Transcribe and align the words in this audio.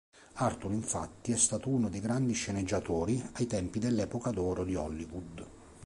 Arthur 0.37 0.71
infatti 0.71 1.31
è 1.31 1.35
stato 1.37 1.69
uno 1.69 1.87
dei 1.87 1.99
grandi 1.99 2.33
sceneggiatori 2.33 3.23
ai 3.33 3.45
tempi 3.45 3.77
dell'epoca 3.77 4.31
d'oro 4.31 4.63
di 4.65 4.73
Hollywood. 4.73 5.47